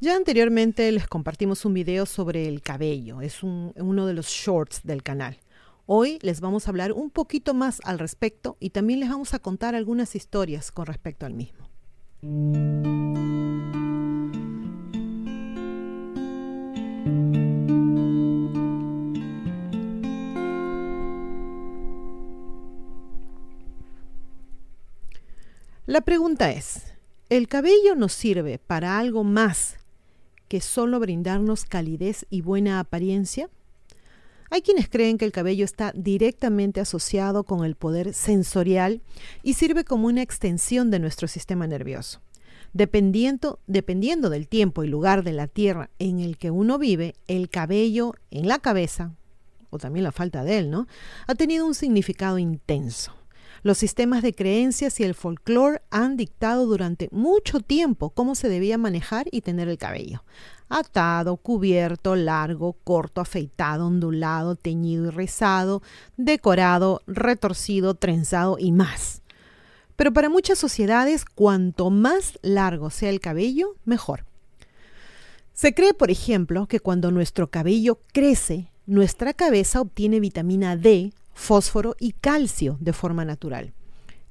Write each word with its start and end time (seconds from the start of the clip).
Ya 0.00 0.14
anteriormente 0.14 0.92
les 0.92 1.08
compartimos 1.08 1.64
un 1.64 1.74
video 1.74 2.06
sobre 2.06 2.46
el 2.46 2.62
cabello, 2.62 3.20
es 3.20 3.42
uno 3.42 4.06
de 4.06 4.14
los 4.14 4.28
shorts 4.28 4.82
del 4.84 5.02
canal. 5.02 5.40
Hoy 5.86 6.20
les 6.22 6.40
vamos 6.40 6.66
a 6.66 6.70
hablar 6.70 6.92
un 6.92 7.10
poquito 7.10 7.52
más 7.52 7.80
al 7.82 7.98
respecto 7.98 8.56
y 8.60 8.70
también 8.70 9.00
les 9.00 9.08
vamos 9.08 9.34
a 9.34 9.40
contar 9.40 9.74
algunas 9.74 10.14
historias 10.14 10.70
con 10.70 10.86
respecto 10.86 11.26
al 11.26 11.34
mismo. 11.34 11.68
La 25.86 26.02
pregunta 26.02 26.52
es, 26.52 26.84
¿el 27.30 27.48
cabello 27.48 27.96
nos 27.96 28.12
sirve 28.12 28.60
para 28.60 29.00
algo 29.00 29.24
más 29.24 29.78
que 30.48 30.60
solo 30.60 30.98
brindarnos 30.98 31.64
calidez 31.64 32.26
y 32.30 32.40
buena 32.40 32.80
apariencia? 32.80 33.48
Hay 34.50 34.62
quienes 34.62 34.88
creen 34.88 35.18
que 35.18 35.26
el 35.26 35.32
cabello 35.32 35.64
está 35.64 35.92
directamente 35.94 36.80
asociado 36.80 37.44
con 37.44 37.64
el 37.64 37.74
poder 37.74 38.14
sensorial 38.14 39.02
y 39.42 39.54
sirve 39.54 39.84
como 39.84 40.06
una 40.08 40.22
extensión 40.22 40.90
de 40.90 40.98
nuestro 40.98 41.28
sistema 41.28 41.66
nervioso. 41.66 42.20
Dependiendo, 42.72 43.60
dependiendo 43.66 44.30
del 44.30 44.48
tiempo 44.48 44.84
y 44.84 44.88
lugar 44.88 45.22
de 45.22 45.32
la 45.32 45.48
tierra 45.48 45.90
en 45.98 46.20
el 46.20 46.38
que 46.38 46.50
uno 46.50 46.78
vive, 46.78 47.14
el 47.26 47.50
cabello 47.50 48.14
en 48.30 48.48
la 48.48 48.58
cabeza, 48.58 49.12
o 49.70 49.78
también 49.78 50.04
la 50.04 50.12
falta 50.12 50.44
de 50.44 50.58
él, 50.58 50.70
¿no? 50.70 50.86
Ha 51.26 51.34
tenido 51.34 51.66
un 51.66 51.74
significado 51.74 52.38
intenso. 52.38 53.17
Los 53.62 53.78
sistemas 53.78 54.22
de 54.22 54.34
creencias 54.34 55.00
y 55.00 55.04
el 55.04 55.14
folclore 55.14 55.82
han 55.90 56.16
dictado 56.16 56.66
durante 56.66 57.08
mucho 57.10 57.60
tiempo 57.60 58.10
cómo 58.10 58.34
se 58.34 58.48
debía 58.48 58.78
manejar 58.78 59.26
y 59.32 59.40
tener 59.40 59.68
el 59.68 59.78
cabello. 59.78 60.24
Atado, 60.68 61.36
cubierto, 61.36 62.14
largo, 62.14 62.74
corto, 62.84 63.20
afeitado, 63.20 63.86
ondulado, 63.86 64.54
teñido 64.54 65.06
y 65.06 65.10
rizado, 65.10 65.82
decorado, 66.16 67.02
retorcido, 67.06 67.94
trenzado 67.94 68.56
y 68.58 68.72
más. 68.72 69.22
Pero 69.96 70.12
para 70.12 70.28
muchas 70.28 70.58
sociedades, 70.58 71.24
cuanto 71.24 71.90
más 71.90 72.38
largo 72.42 72.90
sea 72.90 73.10
el 73.10 73.20
cabello, 73.20 73.74
mejor. 73.84 74.24
Se 75.54 75.74
cree, 75.74 75.92
por 75.92 76.12
ejemplo, 76.12 76.66
que 76.68 76.78
cuando 76.78 77.10
nuestro 77.10 77.50
cabello 77.50 77.98
crece, 78.12 78.70
nuestra 78.86 79.34
cabeza 79.34 79.80
obtiene 79.80 80.20
vitamina 80.20 80.76
D, 80.76 81.12
fósforo 81.38 81.94
y 82.00 82.12
calcio 82.12 82.76
de 82.80 82.92
forma 82.92 83.24
natural. 83.24 83.72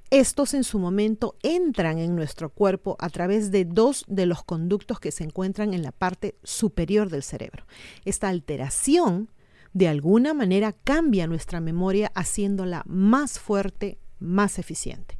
Estos 0.10 0.54
en 0.54 0.66
su 0.66 0.78
momento 0.78 1.36
entran 1.42 2.00
en 2.00 2.16
nuestro 2.16 2.50
cuerpo 2.50 2.98
a 3.00 3.10
través 3.10 3.50
de 3.50 3.64
dos 3.66 4.04
de 4.08 4.26
los 4.26 4.44
conductos 4.44 5.00
que 5.00 5.12
se 5.12 5.24
encuentran 5.24 5.74
en 5.74 5.84
la 5.84 5.94
parte 5.94 6.36
superior 6.44 7.10
del 7.10 7.24
cerebro. 7.24 7.66
Esta 8.04 8.28
alteración 8.28 9.30
de 9.74 9.88
alguna 9.88 10.34
manera 10.34 10.74
cambia 10.74 11.28
nuestra 11.28 11.62
memoria 11.62 12.12
haciéndola 12.14 12.84
más 12.86 13.40
fuerte, 13.40 13.98
más 14.20 14.60
eficiente. 14.60 15.18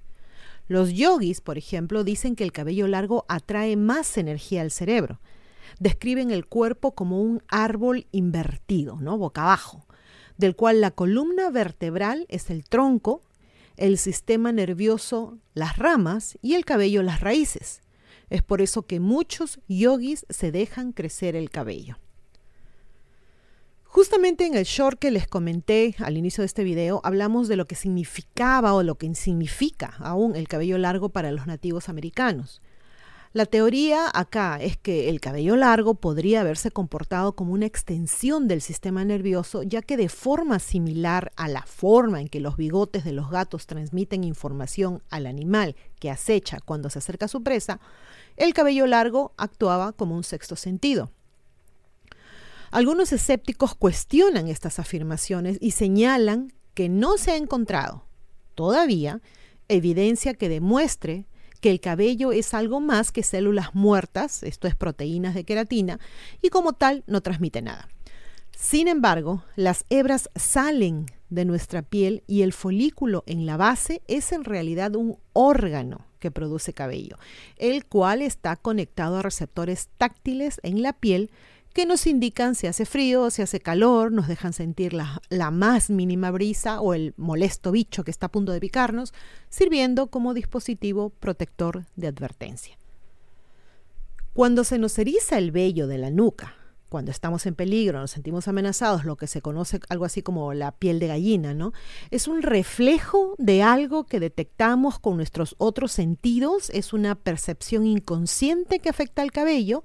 Los 0.68 0.92
yogis, 0.92 1.40
por 1.40 1.58
ejemplo, 1.58 2.04
dicen 2.04 2.36
que 2.36 2.44
el 2.44 2.52
cabello 2.52 2.88
largo 2.88 3.26
atrae 3.30 3.78
más 3.78 4.18
energía 4.18 4.62
al 4.62 4.72
cerebro. 4.72 5.22
Describen 5.80 6.32
el 6.32 6.48
cuerpo 6.48 6.94
como 6.94 7.22
un 7.22 7.42
árbol 7.48 8.08
invertido, 8.12 8.98
¿no? 9.00 9.18
Boca 9.18 9.44
abajo 9.44 9.87
del 10.38 10.56
cual 10.56 10.82
la 10.82 10.92
columna 10.92 11.50
vertebral 11.50 12.26
es 12.30 12.50
el 12.50 12.64
tronco, 12.64 13.22
el 13.76 13.98
sistema 13.98 14.52
nervioso 14.52 15.38
las 15.54 15.78
ramas 15.78 16.38
y 16.42 16.56
el 16.56 16.66
cabello 16.66 17.04
las 17.04 17.22
raíces. 17.22 17.82
Es 18.30 18.42
por 18.44 18.62
eso 18.62 18.84
que 18.84 19.00
muchos 19.00 19.60
yogis 19.68 20.26
se 20.30 20.52
dejan 20.52 20.92
crecer 20.92 21.36
el 21.36 21.50
cabello. 21.50 21.98
Justamente 23.84 24.46
en 24.46 24.56
el 24.56 24.66
short 24.66 25.00
que 25.00 25.12
les 25.12 25.28
comenté 25.28 25.96
al 26.00 26.18
inicio 26.18 26.42
de 26.42 26.48
este 26.48 26.64
video, 26.64 27.02
hablamos 27.04 27.48
de 27.48 27.56
lo 27.56 27.66
que 27.66 27.76
significaba 27.76 28.74
o 28.74 28.84
lo 28.84 28.96
que 28.96 29.14
significa 29.16 29.96
aún 30.00 30.36
el 30.36 30.48
cabello 30.48 30.78
largo 30.78 31.10
para 31.10 31.32
los 31.32 31.48
nativos 31.48 31.90
americanos. 31.90 32.62
La 33.38 33.46
teoría 33.46 34.10
acá 34.12 34.58
es 34.60 34.78
que 34.78 35.10
el 35.10 35.22
cabello 35.22 35.56
largo 35.58 35.94
podría 35.94 36.42
haberse 36.42 36.72
comportado 36.72 37.36
como 37.36 37.54
una 37.54 37.68
extensión 37.68 38.48
del 38.48 38.62
sistema 38.64 39.06
nervioso, 39.06 39.62
ya 39.62 39.84
que 39.84 39.96
de 39.96 40.10
forma 40.10 40.58
similar 40.58 41.32
a 41.36 41.48
la 41.48 41.62
forma 41.62 42.20
en 42.20 42.30
que 42.30 42.40
los 42.40 42.58
bigotes 42.58 43.04
de 43.04 43.12
los 43.12 43.30
gatos 43.30 43.68
transmiten 43.68 44.24
información 44.24 45.04
al 45.12 45.28
animal 45.28 45.76
que 46.00 46.10
acecha 46.10 46.58
cuando 46.66 46.90
se 46.90 46.98
acerca 46.98 47.26
a 47.26 47.28
su 47.28 47.44
presa, 47.44 47.80
el 48.38 48.56
cabello 48.56 48.88
largo 48.88 49.36
actuaba 49.38 49.94
como 49.94 50.16
un 50.16 50.24
sexto 50.24 50.56
sentido. 50.56 51.12
Algunos 52.72 53.14
escépticos 53.14 53.76
cuestionan 53.76 54.48
estas 54.48 54.80
afirmaciones 54.80 55.60
y 55.62 55.74
señalan 55.74 56.52
que 56.74 56.90
no 56.90 57.18
se 57.18 57.34
ha 57.34 57.36
encontrado 57.36 58.04
todavía 58.56 59.22
evidencia 59.68 60.34
que 60.34 60.50
demuestre 60.50 61.28
que 61.68 61.72
el 61.72 61.82
cabello 61.82 62.32
es 62.32 62.54
algo 62.54 62.80
más 62.80 63.12
que 63.12 63.24
células 63.24 63.76
muertas, 63.76 64.42
esto 64.42 64.70
es 64.70 64.76
proteínas 64.78 65.36
de 65.36 65.44
queratina, 65.44 66.00
y 66.42 66.48
como 66.48 66.72
tal 66.72 67.04
no 67.08 67.20
transmite 67.20 67.62
nada. 67.62 67.90
Sin 68.56 68.88
embargo, 68.88 69.44
las 69.58 69.84
hebras 69.90 70.30
salen 70.38 71.08
de 71.30 71.44
nuestra 71.44 71.82
piel 71.82 72.24
y 72.26 72.44
el 72.44 72.54
folículo 72.54 73.26
en 73.28 73.46
la 73.46 73.58
base 73.58 74.02
es 74.08 74.32
en 74.32 74.46
realidad 74.46 74.96
un 74.96 75.18
órgano 75.34 76.06
que 76.20 76.32
produce 76.32 76.72
cabello, 76.72 77.18
el 77.58 77.86
cual 77.86 78.22
está 78.22 78.56
conectado 78.56 79.18
a 79.18 79.22
receptores 79.22 79.90
táctiles 79.98 80.62
en 80.64 80.82
la 80.82 80.94
piel 80.94 81.32
que 81.78 81.86
nos 81.86 82.08
indican 82.08 82.56
si 82.56 82.66
hace 82.66 82.88
frío, 82.88 83.30
si 83.30 83.44
hace 83.44 83.60
calor, 83.60 84.12
nos 84.12 84.28
dejan 84.28 84.52
sentir 84.52 84.94
la, 84.94 85.22
la, 85.30 85.52
más 85.52 85.92
mínima 85.92 86.32
brisa 86.32 86.82
o 86.82 86.96
el 86.96 87.14
molesto 87.18 87.72
bicho 87.72 88.04
que 88.04 88.10
está 88.10 88.26
a 88.26 88.32
punto 88.32 88.52
de 88.52 88.60
picarnos, 88.60 89.14
sirviendo 89.50 90.08
como 90.08 90.34
dispositivo 90.34 91.12
protector 91.12 91.86
de 91.96 92.08
advertencia. 92.08 92.80
Cuando 94.34 94.64
se 94.64 94.80
nos 94.80 94.98
eriza 94.98 95.38
el 95.38 95.52
vello 95.52 95.86
de 95.86 96.00
la 96.00 96.10
nuca, 96.10 96.56
cuando 96.90 97.12
estamos 97.12 97.46
en 97.46 97.54
peligro, 97.54 98.00
nos 98.00 98.10
sentimos 98.10 98.48
amenazados, 98.48 99.06
lo 99.06 99.16
que 99.16 99.28
se 99.28 99.44
conoce 99.44 99.80
algo 99.88 100.06
así 100.06 100.24
como 100.24 100.56
la 100.56 100.72
piel 100.72 100.98
de 100.98 101.10
gallina, 101.10 101.54
¿no? 101.54 101.74
Es 102.10 102.28
un 102.28 102.42
reflejo 102.42 103.36
de 103.38 103.62
algo 103.62 104.08
que 104.08 104.20
detectamos 104.20 104.98
con 104.98 105.16
nuestros 105.16 105.54
otros 105.60 105.92
sentidos, 105.92 106.72
es 106.72 106.92
una 106.92 107.14
percepción 107.14 107.86
inconsciente 107.86 108.80
que 108.80 108.90
afecta 108.90 109.22
al 109.22 109.32
cabello, 109.32 109.84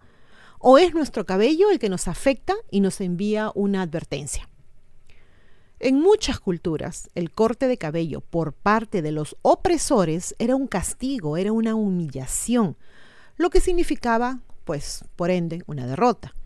o 0.62 0.78
es 0.78 0.94
nuestro 0.94 1.26
cabello 1.26 1.70
el 1.70 1.80
que 1.80 1.88
nos 1.88 2.06
afecta 2.08 2.54
y 2.70 2.80
nos 2.80 3.00
envía 3.00 3.50
una 3.54 3.82
advertencia. 3.82 4.48
En 5.80 6.00
muchas 6.00 6.38
culturas, 6.38 7.10
el 7.16 7.32
corte 7.32 7.66
de 7.66 7.76
cabello 7.76 8.20
por 8.20 8.52
parte 8.52 9.02
de 9.02 9.10
los 9.10 9.36
opresores 9.42 10.36
era 10.38 10.54
un 10.54 10.68
castigo, 10.68 11.36
era 11.36 11.50
una 11.50 11.74
humillación, 11.74 12.76
lo 13.36 13.50
que 13.50 13.60
significaba, 13.60 14.38
pues, 14.64 15.04
por 15.16 15.32
ende, 15.32 15.64
una 15.66 15.88
derrota. 15.88 16.36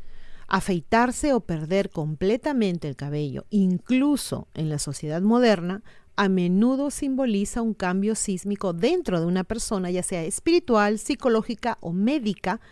Afeitarse 0.48 1.34
o 1.34 1.40
perder 1.40 1.90
completamente 1.90 2.88
el 2.88 2.96
cabello, 2.96 3.44
incluso 3.50 4.48
en 4.54 4.70
la 4.70 4.78
sociedad 4.78 5.20
moderna, 5.20 5.82
a 6.16 6.30
menudo 6.30 6.90
simboliza 6.90 7.60
un 7.60 7.74
cambio 7.74 8.14
sísmico 8.14 8.72
dentro 8.72 9.20
de 9.20 9.26
una 9.26 9.44
persona, 9.44 9.90
ya 9.90 10.02
sea 10.02 10.24
espiritual, 10.24 10.98
psicológica 10.98 11.76
o 11.82 11.92
médica, 11.92 12.62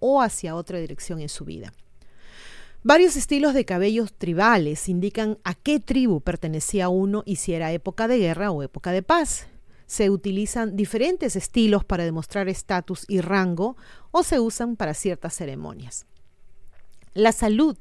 o 0.00 0.20
hacia 0.20 0.56
otra 0.56 0.78
dirección 0.78 1.20
en 1.20 1.28
su 1.28 1.44
vida. 1.44 1.72
Varios 2.82 3.16
estilos 3.16 3.52
de 3.52 3.66
cabellos 3.66 4.14
tribales 4.14 4.88
indican 4.88 5.38
a 5.44 5.54
qué 5.54 5.80
tribu 5.80 6.22
pertenecía 6.22 6.88
uno 6.88 7.22
y 7.26 7.36
si 7.36 7.52
era 7.52 7.72
época 7.72 8.08
de 8.08 8.18
guerra 8.18 8.50
o 8.50 8.62
época 8.62 8.90
de 8.90 9.02
paz. 9.02 9.48
Se 9.86 10.08
utilizan 10.08 10.76
diferentes 10.76 11.36
estilos 11.36 11.84
para 11.84 12.04
demostrar 12.04 12.48
estatus 12.48 13.04
y 13.06 13.20
rango 13.20 13.76
o 14.12 14.22
se 14.22 14.40
usan 14.40 14.76
para 14.76 14.94
ciertas 14.94 15.34
ceremonias. 15.34 16.06
La 17.12 17.32
salud 17.32 17.76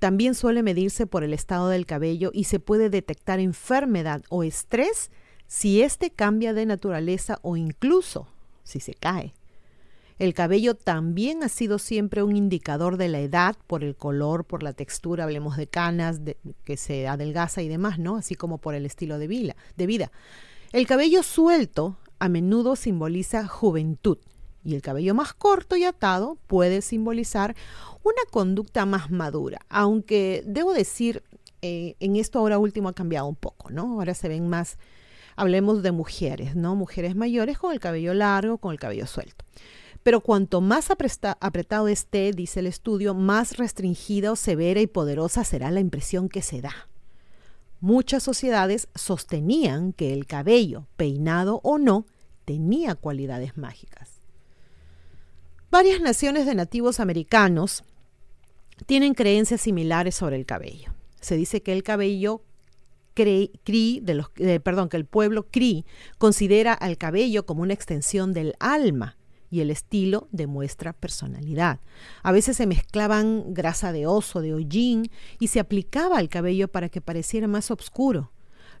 también 0.00 0.34
suele 0.34 0.64
medirse 0.64 1.06
por 1.06 1.22
el 1.22 1.32
estado 1.32 1.68
del 1.68 1.86
cabello 1.86 2.30
y 2.32 2.44
se 2.44 2.58
puede 2.58 2.90
detectar 2.90 3.38
enfermedad 3.38 4.22
o 4.30 4.42
estrés 4.42 5.10
si 5.46 5.82
éste 5.82 6.10
cambia 6.10 6.54
de 6.54 6.66
naturaleza 6.66 7.38
o 7.42 7.56
incluso 7.56 8.26
si 8.64 8.80
se 8.80 8.94
cae. 8.94 9.34
El 10.20 10.34
cabello 10.34 10.74
también 10.74 11.42
ha 11.42 11.48
sido 11.48 11.78
siempre 11.78 12.22
un 12.22 12.36
indicador 12.36 12.98
de 12.98 13.08
la 13.08 13.20
edad 13.20 13.56
por 13.66 13.82
el 13.82 13.96
color, 13.96 14.44
por 14.44 14.62
la 14.62 14.74
textura, 14.74 15.24
hablemos 15.24 15.56
de 15.56 15.66
canas, 15.66 16.20
que 16.62 16.76
se 16.76 17.08
adelgaza 17.08 17.62
y 17.62 17.68
demás, 17.68 17.98
¿no? 17.98 18.16
Así 18.16 18.34
como 18.34 18.58
por 18.58 18.74
el 18.74 18.84
estilo 18.84 19.18
de 19.18 19.26
vida. 19.26 20.12
El 20.72 20.86
cabello 20.86 21.22
suelto 21.22 21.96
a 22.18 22.28
menudo 22.28 22.76
simboliza 22.76 23.48
juventud 23.48 24.18
y 24.62 24.74
el 24.74 24.82
cabello 24.82 25.14
más 25.14 25.32
corto 25.32 25.74
y 25.74 25.84
atado 25.84 26.36
puede 26.46 26.82
simbolizar 26.82 27.56
una 28.02 28.20
conducta 28.30 28.84
más 28.84 29.10
madura, 29.10 29.60
aunque 29.70 30.42
debo 30.44 30.74
decir, 30.74 31.22
eh, 31.62 31.96
en 31.98 32.16
esto 32.16 32.40
ahora 32.40 32.58
último 32.58 32.90
ha 32.90 32.92
cambiado 32.92 33.26
un 33.26 33.36
poco, 33.36 33.70
¿no? 33.70 33.94
Ahora 33.94 34.12
se 34.12 34.28
ven 34.28 34.50
más, 34.50 34.76
hablemos 35.34 35.82
de 35.82 35.92
mujeres, 35.92 36.56
¿no? 36.56 36.76
Mujeres 36.76 37.16
mayores 37.16 37.56
con 37.56 37.72
el 37.72 37.80
cabello 37.80 38.12
largo, 38.12 38.58
con 38.58 38.72
el 38.72 38.78
cabello 38.78 39.06
suelto. 39.06 39.46
Pero 40.02 40.20
cuanto 40.20 40.60
más 40.60 40.90
apretado 40.90 41.88
esté, 41.88 42.32
dice 42.32 42.60
el 42.60 42.66
estudio, 42.66 43.14
más 43.14 43.58
restringida 43.58 44.34
severa 44.36 44.80
y 44.80 44.86
poderosa 44.86 45.44
será 45.44 45.70
la 45.70 45.80
impresión 45.80 46.28
que 46.28 46.42
se 46.42 46.62
da. 46.62 46.88
Muchas 47.80 48.22
sociedades 48.22 48.88
sostenían 48.94 49.92
que 49.92 50.12
el 50.12 50.26
cabello, 50.26 50.86
peinado 50.96 51.60
o 51.62 51.78
no, 51.78 52.06
tenía 52.44 52.94
cualidades 52.94 53.56
mágicas. 53.56 54.20
Varias 55.70 56.00
naciones 56.00 56.46
de 56.46 56.54
nativos 56.54 56.98
americanos 56.98 57.84
tienen 58.86 59.14
creencias 59.14 59.60
similares 59.60 60.14
sobre 60.14 60.36
el 60.36 60.46
cabello. 60.46 60.92
Se 61.20 61.36
dice 61.36 61.62
que 61.62 61.72
el 61.72 61.82
cabello 61.82 62.42
los, 63.24 64.30
eh, 64.36 64.60
perdón, 64.60 64.88
que 64.88 64.96
el 64.96 65.04
pueblo 65.04 65.46
Cree 65.50 65.84
considera 66.18 66.72
al 66.72 66.96
cabello 66.96 67.46
como 67.46 67.62
una 67.62 67.74
extensión 67.74 68.32
del 68.32 68.54
alma 68.58 69.16
y 69.50 69.60
el 69.60 69.70
estilo 69.70 70.28
demuestra 70.30 70.92
personalidad. 70.92 71.80
A 72.22 72.32
veces 72.32 72.56
se 72.56 72.66
mezclaban 72.66 73.52
grasa 73.52 73.92
de 73.92 74.06
oso, 74.06 74.40
de 74.40 74.54
hollín 74.54 75.10
y 75.38 75.48
se 75.48 75.60
aplicaba 75.60 76.18
al 76.18 76.28
cabello 76.28 76.68
para 76.68 76.88
que 76.88 77.00
pareciera 77.00 77.48
más 77.48 77.70
oscuro. 77.70 78.30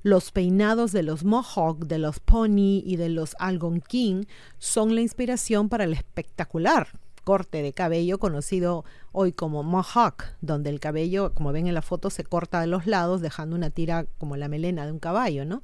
Los 0.02 0.30
peinados 0.30 0.92
de 0.92 1.02
los 1.02 1.24
Mohawk, 1.24 1.86
de 1.86 1.98
los 1.98 2.20
Pony 2.20 2.82
y 2.84 2.96
de 2.96 3.10
los 3.10 3.36
Algonquin 3.38 4.26
son 4.58 4.94
la 4.94 5.02
inspiración 5.02 5.68
para 5.68 5.84
el 5.84 5.92
espectacular 5.92 6.88
corte 7.30 7.62
de 7.62 7.72
cabello 7.72 8.18
conocido 8.18 8.84
hoy 9.12 9.32
como 9.32 9.62
mohawk, 9.62 10.24
donde 10.40 10.70
el 10.70 10.80
cabello, 10.80 11.32
como 11.34 11.52
ven 11.52 11.66
en 11.66 11.74
la 11.74 11.82
foto, 11.82 12.10
se 12.10 12.24
corta 12.24 12.60
de 12.60 12.66
los 12.66 12.86
lados 12.86 13.20
dejando 13.20 13.56
una 13.56 13.70
tira 13.70 14.06
como 14.18 14.36
la 14.36 14.48
melena 14.48 14.86
de 14.86 14.92
un 14.92 14.98
caballo, 14.98 15.44
¿no? 15.44 15.62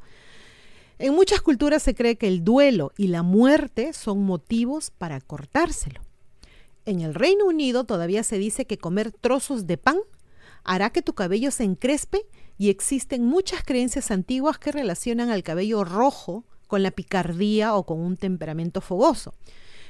En 0.98 1.14
muchas 1.14 1.42
culturas 1.42 1.82
se 1.82 1.94
cree 1.94 2.16
que 2.16 2.26
el 2.26 2.42
duelo 2.42 2.92
y 2.96 3.08
la 3.08 3.22
muerte 3.22 3.92
son 3.92 4.24
motivos 4.24 4.90
para 4.90 5.20
cortárselo. 5.20 6.00
En 6.86 7.00
el 7.00 7.14
Reino 7.14 7.44
Unido 7.44 7.84
todavía 7.84 8.22
se 8.22 8.38
dice 8.38 8.64
que 8.64 8.78
comer 8.78 9.12
trozos 9.12 9.66
de 9.66 9.76
pan 9.76 9.98
hará 10.64 10.90
que 10.90 11.02
tu 11.02 11.14
cabello 11.14 11.50
se 11.50 11.64
encrespe 11.64 12.26
y 12.56 12.70
existen 12.70 13.26
muchas 13.26 13.62
creencias 13.62 14.10
antiguas 14.10 14.58
que 14.58 14.72
relacionan 14.72 15.28
al 15.28 15.42
cabello 15.42 15.84
rojo 15.84 16.44
con 16.66 16.82
la 16.82 16.90
picardía 16.90 17.74
o 17.74 17.84
con 17.84 18.00
un 18.00 18.16
temperamento 18.16 18.80
fogoso. 18.80 19.34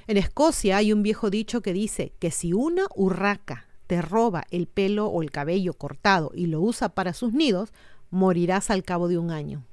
En 0.08 0.17
Escocia 0.17 0.76
hay 0.76 0.93
un 0.93 1.05
viejo 1.05 1.31
dicho 1.31 1.61
que 1.61 1.73
dice 1.73 2.14
que 2.19 2.32
si 2.32 2.53
una 2.53 2.87
urraca 2.97 3.69
te 3.87 4.03
roba 4.03 4.44
el 4.50 4.67
pelo 4.67 5.06
o 5.06 5.23
el 5.23 5.31
cabello 5.31 5.75
cortado 5.75 6.32
y 6.35 6.47
lo 6.47 6.61
usa 6.61 6.88
para 6.88 7.12
sus 7.12 7.32
nidos, 7.32 7.73
morirás 8.11 8.70
al 8.70 8.82
cabo 8.82 9.06
de 9.06 9.19
un 9.19 9.31
año. 9.31 9.64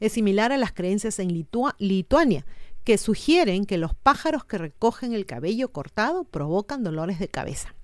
Es 0.00 0.12
similar 0.12 0.52
a 0.52 0.58
las 0.58 0.72
creencias 0.72 1.18
en 1.18 1.32
Lituania, 1.78 2.46
que 2.84 2.98
sugieren 2.98 3.64
que 3.64 3.78
los 3.78 3.94
pájaros 3.94 4.44
que 4.44 4.58
recogen 4.58 5.12
el 5.12 5.26
cabello 5.26 5.72
cortado 5.72 6.24
provocan 6.24 6.84
dolores 6.84 7.18
de 7.18 7.28
cabeza. 7.28 7.74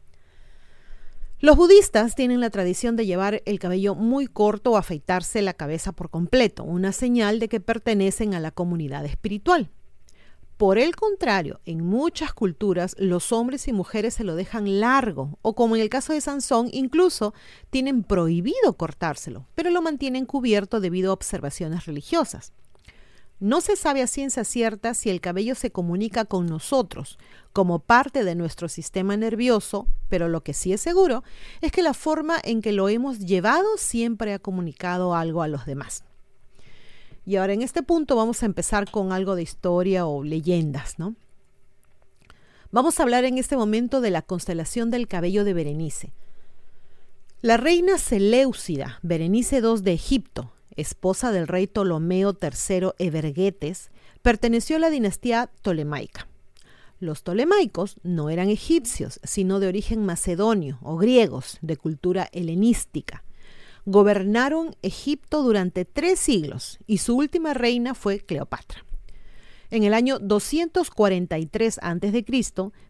Los 1.41 1.57
budistas 1.57 2.15
tienen 2.15 2.39
la 2.39 2.51
tradición 2.51 2.95
de 2.95 3.05
llevar 3.05 3.43
el 3.47 3.59
cabello 3.59 3.97
muy 3.97 4.29
corto 4.29 4.71
o 4.71 4.77
afeitarse 4.77 5.43
la 5.43 5.55
cabeza 5.55 5.91
por 5.91 6.09
completo, 6.09 6.63
una 6.63 6.93
señal 6.93 7.41
de 7.41 7.49
que 7.49 7.59
pertenecen 7.59 8.35
a 8.35 8.41
la 8.41 8.53
comunidad 8.53 9.05
espiritual. 9.07 9.69
Por 10.57 10.79
el 10.79 10.95
contrario, 10.95 11.61
en 11.65 11.85
muchas 11.85 12.33
culturas 12.33 12.95
los 12.99 13.33
hombres 13.33 13.67
y 13.67 13.73
mujeres 13.73 14.15
se 14.15 14.25
lo 14.25 14.37
dejan 14.37 14.81
largo 14.81 15.39
o 15.43 15.55
como 15.55 15.75
en 15.75 15.83
el 15.83 15.89
caso 15.89 16.13
de 16.13 16.21
Sansón, 16.21 16.69
incluso 16.73 17.35
tienen 17.71 18.05
prohibido 18.05 18.77
cortárselo, 18.77 19.49
pero 19.55 19.71
lo 19.71 19.83
mantienen 19.83 20.25
cubierto 20.25 20.81
debido 20.81 21.11
a 21.11 21.15
observaciones 21.15 21.87
religiosas. 21.87 22.53
No 23.41 23.61
se 23.61 23.75
sabe 23.75 24.03
a 24.03 24.07
ciencia 24.07 24.45
cierta 24.45 24.95
si 24.95 25.11
el 25.11 25.21
cabello 25.21 25.57
se 25.57 25.73
comunica 25.73 26.25
con 26.27 26.47
nosotros 26.47 27.19
como 27.53 27.81
parte 27.81 28.23
de 28.23 28.37
nuestro 28.37 28.69
sistema 28.69 29.17
nervioso, 29.17 29.89
pero 30.09 30.29
lo 30.29 30.45
que 30.45 30.55
sí 30.55 30.73
es 30.73 30.81
seguro 30.81 31.25
es 31.61 31.73
que 31.73 31.83
la 31.83 31.93
forma 31.93 32.37
en 32.45 32.63
que 32.63 32.71
lo 32.71 32.89
hemos 32.89 33.19
llevado 33.19 33.67
siempre 33.79 34.33
ha 34.33 34.39
comunicado 34.39 35.17
algo 35.17 35.43
a 35.43 35.49
los 35.49 35.67
demás. 35.67 36.05
Y 37.25 37.37
ahora 37.37 37.53
en 37.53 37.63
este 37.63 37.83
punto 37.83 38.17
vamos 38.17 38.43
a 38.43 38.47
empezar 38.47 38.91
con 38.91 39.13
algo 39.13 39.37
de 39.37 39.43
historia 39.43 40.07
o 40.07 40.25
leyendas, 40.25 40.99
¿no? 40.99 41.15
Vamos 42.71 42.99
a 42.99 43.03
hablar 43.03 43.25
en 43.25 43.39
este 43.39 43.57
momento 43.57 44.01
de 44.01 44.11
la 44.11 44.23
constelación 44.23 44.91
del 44.91 45.07
cabello 45.07 45.45
de 45.45 45.55
Berenice. 45.55 46.13
La 47.43 47.57
reina 47.57 47.99
Seleucida, 47.99 48.99
Berenice 49.03 49.59
II 49.59 49.83
de 49.83 49.93
Egipto, 49.93 50.53
esposa 50.75 51.33
del 51.33 51.49
rey 51.49 51.67
Ptolomeo 51.67 52.37
III 52.41 52.93
Evergetes, 52.99 53.91
perteneció 54.23 54.77
a 54.77 54.79
la 54.81 54.91
dinastía 54.91 55.51
tolemaica. 55.61 56.29
Los 56.99 57.25
tolemaicos 57.25 57.97
no 58.05 58.31
eran 58.31 58.49
egipcios, 58.49 59.21
sino 59.25 59.61
de 59.61 59.67
origen 59.67 60.07
macedonio 60.07 60.79
o 60.83 60.97
griegos, 60.97 61.59
de 61.61 61.77
cultura 61.77 62.29
helenística 62.33 63.23
gobernaron 63.85 64.77
Egipto 64.83 65.43
durante 65.43 65.85
tres 65.85 66.21
siglos 66.21 66.79
y 66.87 66.99
su 66.99 67.17
última 67.17 67.55
reina 67.55 67.95
fue 67.95 68.21
Cleopatra. 68.21 68.85
En 69.73 69.85
el 69.85 69.95
año 69.95 70.19
243 70.19 71.81
a.C., 71.81 72.25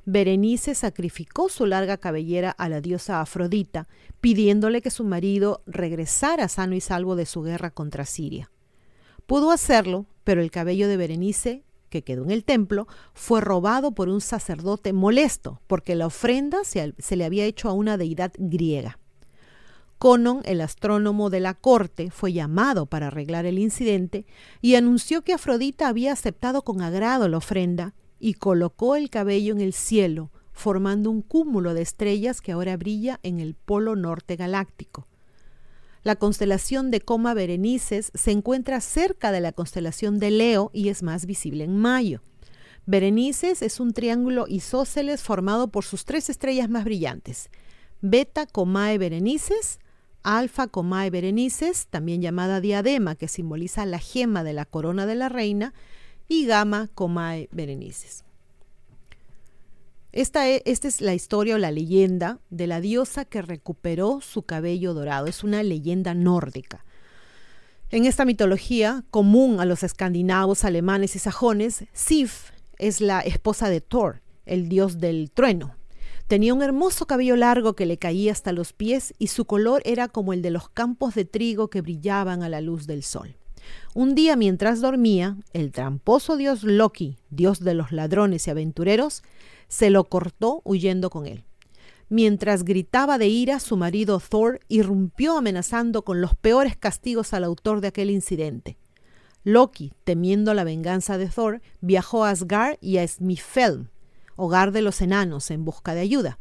Berenice 0.05 0.75
sacrificó 0.75 1.49
su 1.49 1.65
larga 1.65 1.97
cabellera 1.97 2.50
a 2.50 2.69
la 2.69 2.81
diosa 2.81 3.21
Afrodita, 3.21 3.87
pidiéndole 4.21 4.83
que 4.83 4.91
su 4.91 5.05
marido 5.05 5.62
regresara 5.65 6.49
sano 6.49 6.75
y 6.75 6.81
salvo 6.81 7.15
de 7.15 7.25
su 7.25 7.43
guerra 7.43 7.71
contra 7.71 8.05
Siria. 8.05 8.50
Pudo 9.27 9.53
hacerlo, 9.53 10.06
pero 10.25 10.43
el 10.43 10.50
cabello 10.50 10.89
de 10.89 10.97
Berenice, 10.97 11.62
que 11.89 12.03
quedó 12.03 12.25
en 12.25 12.33
el 12.33 12.43
templo, 12.43 12.89
fue 13.15 13.41
robado 13.41 13.93
por 13.93 14.09
un 14.09 14.21
sacerdote 14.21 14.93
molesto, 14.93 15.61
porque 15.69 15.94
la 15.94 16.06
ofrenda 16.06 16.65
se, 16.65 16.94
se 16.99 17.15
le 17.15 17.25
había 17.25 17.44
hecho 17.44 17.69
a 17.69 17.75
una 17.75 17.97
deidad 17.97 18.33
griega. 18.39 18.99
Conon, 20.03 20.41
el 20.47 20.61
astrónomo 20.63 21.31
de 21.31 21.39
la 21.39 21.55
corte, 21.55 22.11
fue 22.11 22.33
llamado 22.33 22.87
para 22.87 23.07
arreglar 23.07 23.47
el 23.47 23.57
incidente 23.61 24.27
y 24.61 24.75
anunció 24.75 25.23
que 25.23 25.33
Afrodita 25.33 25.87
había 25.87 26.11
aceptado 26.11 26.63
con 26.63 26.83
agrado 26.83 27.29
la 27.29 27.37
ofrenda 27.37 27.95
y 28.19 28.35
colocó 28.35 28.97
el 28.97 29.11
cabello 29.11 29.55
en 29.55 29.61
el 29.61 29.73
cielo, 29.73 30.33
formando 30.51 31.09
un 31.09 31.23
cúmulo 31.23 31.73
de 31.73 31.83
estrellas 31.83 32.41
que 32.41 32.51
ahora 32.51 32.77
brilla 32.77 33.21
en 33.23 33.39
el 33.39 33.55
polo 33.55 33.95
norte 33.95 34.35
galáctico. 34.35 35.07
La 36.03 36.17
constelación 36.17 36.91
de 36.91 37.01
Coma 37.01 37.33
Berenices 37.33 38.11
se 38.13 38.33
encuentra 38.33 38.81
cerca 38.81 39.31
de 39.31 39.41
la 39.41 39.53
constelación 39.53 40.19
de 40.19 40.33
Leo 40.33 40.73
y 40.75 40.89
es 40.89 41.05
más 41.05 41.27
visible 41.27 41.63
en 41.63 41.79
mayo. 41.79 42.23
Berenices 42.87 43.63
es 43.63 43.79
un 43.79 43.93
triángulo 43.93 44.47
isósceles 44.49 45.23
formado 45.23 45.69
por 45.69 45.85
sus 45.85 46.05
tres 46.05 46.29
estrellas 46.29 46.69
más 46.69 46.83
brillantes, 46.83 47.51
Beta 48.01 48.47
Comae 48.47 48.99
Berenices, 48.99 49.79
Alfa 50.22 50.69
Comae 50.69 51.10
Berenices, 51.10 51.86
también 51.88 52.22
llamada 52.22 52.60
diadema, 52.60 53.14
que 53.14 53.29
simboliza 53.29 53.86
la 53.86 53.98
gema 53.98 54.44
de 54.44 54.52
la 54.52 54.64
corona 54.64 55.06
de 55.06 55.14
la 55.14 55.29
reina, 55.29 55.74
y 56.29 56.46
Gamma 56.46 56.88
Comae 56.94 57.48
Berenices. 57.52 58.24
Esta 60.12 60.48
es, 60.48 60.62
esta 60.67 60.88
es, 60.88 61.00
la 61.00 61.14
historia 61.14 61.55
o 61.55 61.58
la 61.58 61.70
leyenda 61.70 62.38
de 62.50 62.67
la 62.67 62.81
diosa 62.81 63.24
que 63.24 63.43
recuperó 63.43 64.20
su 64.20 64.43
cabello 64.43 64.94
dorado. 64.94 65.26
Es 65.26 65.43
una 65.43 65.62
leyenda 65.62 66.14
nórdica. 66.14 66.84
En 67.91 68.05
esta 68.05 68.24
mitología, 68.24 69.05
común 69.10 69.60
a 69.60 69.64
los 69.64 69.82
escandinavos, 69.82 70.64
alemanes 70.64 71.17
y 71.17 71.19
sajones, 71.19 71.84
Sif 71.93 72.50
es 72.79 73.00
la 73.00 73.20
esposa 73.20 73.69
de 73.69 73.81
Thor, 73.81 74.22
el 74.46 74.69
dios 74.69 74.98
del 74.98 75.31
trueno, 75.31 75.76
Tenía 76.26 76.55
un 76.55 76.62
hermoso 76.62 77.06
cabello 77.06 77.36
largo 77.36 77.74
que 77.74 77.86
le 77.86 77.98
caía 77.98 78.32
hasta 78.32 78.52
los 78.52 78.72
pies 78.72 79.14
y 79.19 79.26
su 79.26 79.44
color 79.44 79.82
era 79.84 80.08
como 80.08 80.32
el 80.32 80.43
de 80.43 80.50
los 80.50 80.69
campos 80.69 81.14
de 81.14 81.24
trigo 81.24 81.69
que 81.69 81.82
brillaban 81.82 82.43
a 82.43 82.48
la 82.48 82.60
luz 82.60 82.86
del 82.86 83.02
sol. 83.02 83.36
Un 83.94 84.14
día 84.14 84.36
mientras 84.36 84.81
dormía, 84.81 85.36
el 85.52 85.72
tramposo 85.72 86.36
dios 86.36 86.62
Loki, 86.64 87.19
dios 87.31 87.60
de 87.60 87.74
los 87.74 87.93
ladrones 87.93 88.46
y 88.46 88.50
aventureros, 88.50 89.22
se 89.69 89.91
lo 89.91 90.05
cortó 90.05 90.62
huyendo 90.64 91.10
con 91.10 91.26
él. 91.26 91.44
Mientras 92.08 92.64
gritaba 92.64 93.17
de 93.17 93.29
ira, 93.29 93.58
su 93.58 93.76
marido 93.76 94.20
Thor 94.20 94.60
irrumpió 94.69 95.38
amenazando 95.38 96.02
con 96.02 96.20
los 96.20 96.34
peores 96.34 96.76
castigos 96.76 97.32
al 97.32 97.44
autor 97.44 97.81
de 97.81 97.88
aquel 97.88 98.10
incidente. 98.10 98.76
Loki, 99.44 99.93
temiendo 100.05 100.52
la 100.55 100.64
venganza 100.64 101.17
de 101.17 101.26
Thor, 101.26 101.62
viajó 101.81 102.24
a 102.24 102.31
Asgard 102.31 102.76
y 102.81 102.98
a 102.98 103.08
Smifelm, 103.08 103.88
hogar 104.36 104.72
de 104.72 104.82
los 104.82 105.01
enanos, 105.01 105.51
en 105.51 105.65
busca 105.65 105.94
de 105.94 106.01
ayuda. 106.01 106.39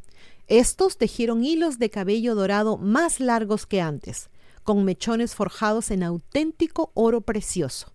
Estos 0.47 0.97
tejieron 0.97 1.43
hilos 1.43 1.79
de 1.79 1.89
cabello 1.89 2.35
dorado 2.35 2.77
más 2.77 3.19
largos 3.19 3.65
que 3.65 3.81
antes, 3.81 4.29
con 4.63 4.83
mechones 4.83 5.35
forjados 5.35 5.91
en 5.91 6.03
auténtico 6.03 6.91
oro 6.93 7.21
precioso. 7.21 7.93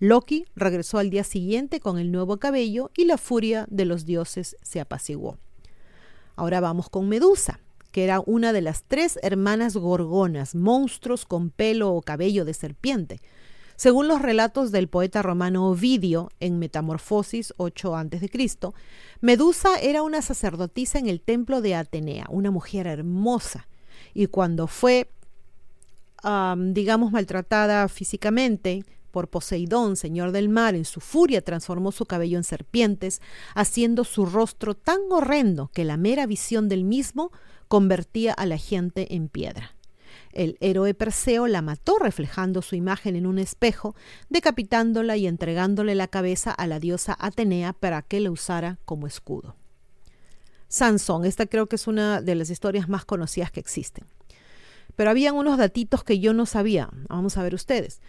Loki 0.00 0.46
regresó 0.54 0.98
al 0.98 1.10
día 1.10 1.24
siguiente 1.24 1.80
con 1.80 1.98
el 1.98 2.12
nuevo 2.12 2.38
cabello 2.38 2.90
y 2.96 3.04
la 3.04 3.18
furia 3.18 3.66
de 3.68 3.84
los 3.84 4.04
dioses 4.04 4.56
se 4.62 4.80
apaciguó. 4.80 5.38
Ahora 6.36 6.60
vamos 6.60 6.88
con 6.88 7.08
Medusa, 7.08 7.58
que 7.90 8.04
era 8.04 8.20
una 8.24 8.52
de 8.52 8.60
las 8.60 8.84
tres 8.84 9.18
hermanas 9.22 9.76
gorgonas, 9.76 10.54
monstruos 10.54 11.24
con 11.24 11.50
pelo 11.50 11.92
o 11.92 12.02
cabello 12.02 12.44
de 12.44 12.54
serpiente. 12.54 13.20
Según 13.78 14.08
los 14.08 14.20
relatos 14.20 14.72
del 14.72 14.88
poeta 14.88 15.22
romano 15.22 15.68
Ovidio 15.68 16.32
en 16.40 16.58
Metamorfosis 16.58 17.54
8 17.58 17.94
a.C., 17.94 18.72
Medusa 19.20 19.78
era 19.80 20.02
una 20.02 20.20
sacerdotisa 20.20 20.98
en 20.98 21.06
el 21.06 21.20
templo 21.20 21.60
de 21.60 21.76
Atenea, 21.76 22.26
una 22.28 22.50
mujer 22.50 22.88
hermosa, 22.88 23.68
y 24.14 24.26
cuando 24.26 24.66
fue, 24.66 25.12
digamos, 26.56 27.12
maltratada 27.12 27.86
físicamente, 27.86 28.84
por 29.12 29.28
Poseidón, 29.28 29.94
señor 29.94 30.32
del 30.32 30.48
mar, 30.48 30.74
en 30.74 30.84
su 30.84 30.98
furia 30.98 31.40
transformó 31.40 31.92
su 31.92 32.04
cabello 32.04 32.36
en 32.36 32.42
serpientes, 32.42 33.22
haciendo 33.54 34.02
su 34.02 34.26
rostro 34.26 34.74
tan 34.74 34.98
horrendo 35.08 35.70
que 35.72 35.84
la 35.84 35.96
mera 35.96 36.26
visión 36.26 36.68
del 36.68 36.82
mismo 36.82 37.30
convertía 37.68 38.32
a 38.32 38.44
la 38.44 38.58
gente 38.58 39.14
en 39.14 39.28
piedra. 39.28 39.77
El 40.32 40.56
héroe 40.60 40.94
Perseo 40.94 41.46
la 41.46 41.62
mató 41.62 41.98
reflejando 41.98 42.62
su 42.62 42.76
imagen 42.76 43.16
en 43.16 43.26
un 43.26 43.38
espejo, 43.38 43.94
decapitándola 44.28 45.16
y 45.16 45.26
entregándole 45.26 45.94
la 45.94 46.08
cabeza 46.08 46.50
a 46.50 46.66
la 46.66 46.80
diosa 46.80 47.16
Atenea 47.18 47.72
para 47.72 48.02
que 48.02 48.20
la 48.20 48.30
usara 48.30 48.78
como 48.84 49.06
escudo. 49.06 49.56
Sansón, 50.68 51.24
esta 51.24 51.46
creo 51.46 51.66
que 51.66 51.76
es 51.76 51.86
una 51.86 52.20
de 52.20 52.34
las 52.34 52.50
historias 52.50 52.88
más 52.88 53.04
conocidas 53.04 53.50
que 53.50 53.60
existen. 53.60 54.04
Pero 54.96 55.10
habían 55.10 55.34
unos 55.34 55.58
datitos 55.58 56.04
que 56.04 56.18
yo 56.18 56.34
no 56.34 56.44
sabía. 56.44 56.90
Vamos 57.08 57.36
a 57.38 57.42
ver 57.42 57.54
ustedes. 57.54 58.00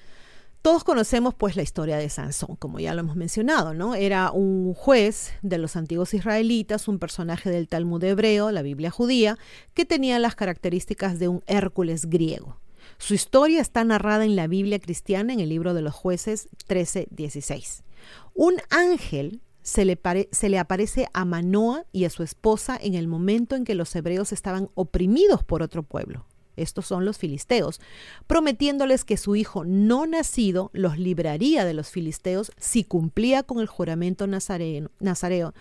Todos 0.61 0.83
conocemos 0.83 1.33
pues 1.35 1.55
la 1.55 1.63
historia 1.63 1.97
de 1.97 2.09
Sansón, 2.09 2.57
como 2.57 2.81
ya 2.81 2.93
lo 2.93 2.99
hemos 2.99 3.15
mencionado, 3.15 3.73
¿no? 3.73 3.95
Era 3.95 4.31
un 4.31 4.73
juez 4.73 5.31
de 5.41 5.57
los 5.57 5.77
antiguos 5.77 6.13
israelitas, 6.13 6.89
un 6.89 6.99
personaje 6.99 7.49
del 7.49 7.69
Talmud 7.69 8.03
hebreo, 8.03 8.51
la 8.51 8.61
Biblia 8.61 8.91
judía, 8.91 9.37
que 9.73 9.85
tenía 9.85 10.19
las 10.19 10.35
características 10.35 11.17
de 11.17 11.29
un 11.29 11.43
Hércules 11.47 12.07
griego. 12.07 12.59
Su 12.97 13.13
historia 13.13 13.61
está 13.61 13.85
narrada 13.85 14.25
en 14.25 14.35
la 14.35 14.47
Biblia 14.47 14.79
cristiana 14.79 15.31
en 15.31 15.39
el 15.39 15.47
libro 15.47 15.73
de 15.73 15.81
los 15.81 15.93
jueces 15.93 16.49
13:16. 16.67 17.83
Un 18.33 18.55
ángel 18.69 19.41
se 19.61 19.85
le, 19.85 19.97
se 20.31 20.49
le, 20.49 20.59
aparece 20.59 21.07
a 21.13 21.23
Manoa 21.23 21.85
y 21.93 22.03
a 22.03 22.09
su 22.09 22.21
esposa 22.23 22.77
en 22.81 22.95
el 22.95 23.07
momento 23.07 23.55
en 23.55 23.63
que 23.63 23.75
los 23.75 23.95
hebreos 23.95 24.33
estaban 24.33 24.69
oprimidos 24.73 25.43
por 25.43 25.61
otro 25.61 25.83
pueblo 25.83 26.25
estos 26.61 26.85
son 26.85 27.05
los 27.05 27.17
filisteos, 27.17 27.79
prometiéndoles 28.27 29.05
que 29.05 29.17
su 29.17 29.35
hijo 29.35 29.65
no 29.65 30.05
nacido 30.05 30.69
los 30.73 30.97
libraría 30.97 31.65
de 31.65 31.73
los 31.73 31.89
filisteos 31.89 32.51
si 32.57 32.83
cumplía 32.83 33.43
con 33.43 33.59
el 33.59 33.67
juramento 33.67 34.27
nazareo, 34.27 35.53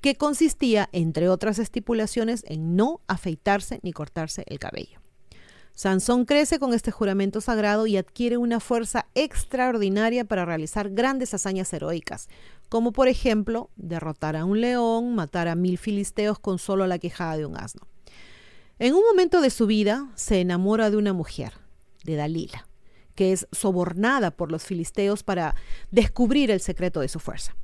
que 0.00 0.14
consistía, 0.16 0.88
entre 0.92 1.28
otras 1.28 1.58
estipulaciones, 1.58 2.44
en 2.46 2.76
no 2.76 3.00
afeitarse 3.06 3.80
ni 3.82 3.92
cortarse 3.92 4.44
el 4.46 4.58
cabello. 4.58 5.00
Sansón 5.74 6.26
crece 6.26 6.58
con 6.58 6.74
este 6.74 6.90
juramento 6.90 7.40
sagrado 7.40 7.86
y 7.86 7.96
adquiere 7.96 8.36
una 8.36 8.60
fuerza 8.60 9.06
extraordinaria 9.14 10.24
para 10.24 10.44
realizar 10.44 10.90
grandes 10.90 11.32
hazañas 11.32 11.72
heroicas, 11.72 12.28
como 12.68 12.92
por 12.92 13.08
ejemplo 13.08 13.70
derrotar 13.76 14.36
a 14.36 14.44
un 14.44 14.60
león, 14.60 15.14
matar 15.14 15.48
a 15.48 15.54
mil 15.54 15.78
filisteos 15.78 16.38
con 16.38 16.58
solo 16.58 16.86
la 16.86 16.98
quejada 16.98 17.36
de 17.38 17.46
un 17.46 17.56
asno. 17.56 17.86
En 18.82 18.94
un 18.94 19.04
momento 19.04 19.40
de 19.40 19.50
su 19.50 19.68
vida 19.68 20.10
se 20.16 20.40
enamora 20.40 20.90
de 20.90 20.96
una 20.96 21.12
mujer, 21.12 21.52
de 22.02 22.16
Dalila, 22.16 22.66
que 23.14 23.30
es 23.30 23.46
sobornada 23.52 24.32
por 24.32 24.50
los 24.50 24.64
filisteos 24.64 25.22
para 25.22 25.54
descubrir 25.92 26.50
el 26.50 26.60
secreto 26.60 26.98
de 26.98 27.06
su 27.06 27.20
fuerza. 27.20 27.54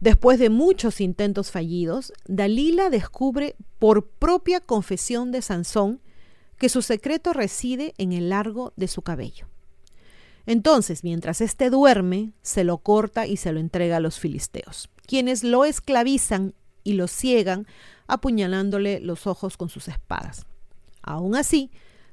Después 0.00 0.40
de 0.40 0.50
muchos 0.50 1.00
intentos 1.00 1.52
fallidos, 1.52 2.12
Dalila 2.26 2.90
descubre 2.90 3.54
por 3.78 4.08
propia 4.08 4.58
confesión 4.58 5.30
de 5.30 5.40
Sansón 5.40 6.00
que 6.58 6.68
su 6.68 6.82
secreto 6.82 7.32
reside 7.32 7.94
en 7.96 8.12
el 8.12 8.30
largo 8.30 8.72
de 8.74 8.88
su 8.88 9.02
cabello. 9.02 9.46
Entonces, 10.46 11.04
mientras 11.04 11.40
éste 11.42 11.70
duerme, 11.70 12.32
se 12.42 12.64
lo 12.64 12.78
corta 12.78 13.24
y 13.24 13.36
se 13.36 13.52
lo 13.52 13.60
entrega 13.60 13.98
a 13.98 14.00
los 14.00 14.18
filisteos, 14.18 14.90
quienes 15.06 15.44
lo 15.44 15.64
esclavizan 15.64 16.54
y 16.82 16.94
lo 16.94 17.06
ciegan 17.06 17.68
apuñalándole 18.12 19.00
los 19.00 19.26
ojos 19.26 19.56
con 19.56 19.68
sus 19.68 19.88
espadas. 19.88 20.46
Aún 21.02 21.34
así, 21.34 21.70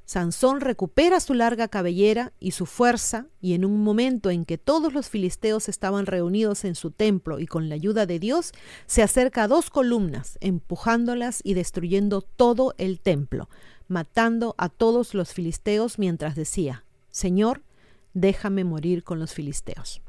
Sansón 0.07 0.61
recupera 0.61 1.19
su 1.19 1.33
larga 1.33 1.67
cabellera 1.67 2.31
y 2.39 2.51
su 2.51 2.65
fuerza, 2.65 3.25
y 3.41 3.55
en 3.55 3.65
un 3.65 3.83
momento 3.83 4.29
en 4.29 4.45
que 4.45 4.57
todos 4.57 4.93
los 4.93 5.09
filisteos 5.09 5.67
estaban 5.67 6.05
reunidos 6.05 6.63
en 6.63 6.75
su 6.75 6.91
templo 6.91 7.39
y 7.39 7.45
con 7.45 7.67
la 7.67 7.75
ayuda 7.75 8.05
de 8.05 8.17
Dios, 8.17 8.53
se 8.85 9.03
acerca 9.03 9.43
a 9.43 9.47
dos 9.49 9.69
columnas, 9.69 10.37
empujándolas 10.39 11.41
y 11.43 11.55
destruyendo 11.55 12.21
todo 12.21 12.73
el 12.77 13.01
templo, 13.01 13.49
matando 13.89 14.55
a 14.57 14.69
todos 14.69 15.13
los 15.13 15.33
filisteos 15.33 15.99
mientras 15.99 16.35
decía, 16.35 16.85
Señor, 17.11 17.63
déjame 18.13 18.63
morir 18.63 19.03
con 19.03 19.19
los 19.19 19.33
filisteos. 19.33 20.01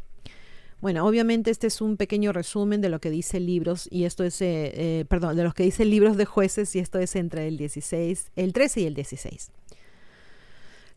Bueno, 0.80 1.04
obviamente 1.06 1.50
este 1.50 1.66
es 1.66 1.80
un 1.80 1.96
pequeño 1.96 2.32
resumen 2.32 2.80
de 2.80 2.88
lo 2.88 3.00
que 3.00 3.10
dice 3.10 3.40
libros 3.40 3.88
y 3.90 4.04
esto 4.04 4.22
es, 4.22 4.40
eh, 4.40 4.70
eh, 4.74 5.04
perdón, 5.08 5.36
de 5.36 5.42
los 5.42 5.52
que 5.52 5.64
dice 5.64 5.84
libros 5.84 6.16
de 6.16 6.24
jueces 6.24 6.74
y 6.76 6.78
esto 6.78 7.00
es 7.00 7.16
entre 7.16 7.48
el 7.48 7.56
16, 7.56 8.30
el 8.36 8.52
13 8.52 8.82
y 8.82 8.84
el 8.86 8.94
16. 8.94 9.50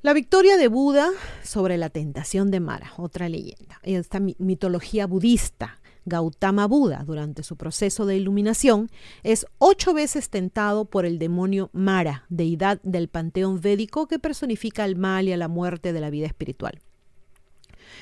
La 0.04 0.14
victoria 0.14 0.58
de 0.58 0.68
Buda 0.68 1.10
sobre 1.44 1.78
la 1.78 1.90
tentación 1.90 2.52
de 2.52 2.60
Mara, 2.60 2.94
otra 2.98 3.28
leyenda. 3.28 3.80
Esta 3.82 4.20
mitología 4.20 5.08
budista, 5.08 5.80
Gautama 6.06 6.68
Buda, 6.68 7.04
durante 7.04 7.42
su 7.42 7.56
proceso 7.56 8.06
de 8.06 8.18
iluminación, 8.18 8.90
es 9.24 9.48
ocho 9.58 9.96
veces 9.96 10.30
tentado 10.30 10.86
por 10.86 11.06
el 11.06 11.18
demonio 11.18 11.72
Mara, 11.74 12.26
deidad 12.30 12.80
del 12.84 13.10
panteón 13.10 13.62
védico 13.62 14.08
que 14.08 14.20
personifica 14.20 14.86
el 14.86 14.96
mal 14.96 15.28
y 15.28 15.34
a 15.34 15.38
la 15.38 15.48
muerte 15.48 15.92
de 15.92 16.02
la 16.02 16.12
vida 16.12 16.28
espiritual. 16.28 16.82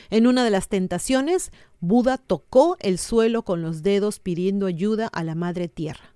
En 0.10 0.28
una 0.28 0.44
de 0.44 0.50
las 0.50 0.68
tentaciones, 0.68 1.52
Buda 1.80 2.18
tocó 2.18 2.78
el 2.80 2.98
suelo 2.98 3.44
con 3.44 3.62
los 3.62 3.84
dedos 3.84 4.20
pidiendo 4.20 4.66
ayuda 4.66 5.08
a 5.08 5.24
la 5.24 5.36
Madre 5.36 5.68
Tierra. 5.68 6.14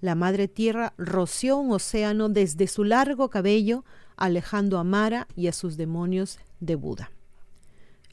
La 0.00 0.14
Madre 0.14 0.48
Tierra 0.48 0.94
roció 0.98 1.56
un 1.58 1.72
océano 1.72 2.28
desde 2.28 2.66
su 2.66 2.84
largo 2.84 3.30
cabello, 3.30 3.84
alejando 4.16 4.78
a 4.78 4.84
Mara 4.84 5.28
y 5.36 5.46
a 5.46 5.52
sus 5.52 5.76
demonios 5.76 6.38
de 6.60 6.74
Buda. 6.74 7.10